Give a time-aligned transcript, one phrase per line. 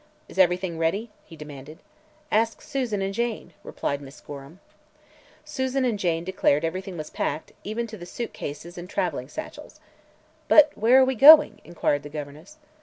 [0.27, 1.77] "Is everything ready?" he demanded.
[2.31, 4.59] "Ask Susan and Jane," replied Miss Gorham.
[5.45, 9.79] Susan and Jane declared everything was packed, even to the suit cases and traveling satchels.
[10.47, 12.57] "But where are we going?" inquired the governess.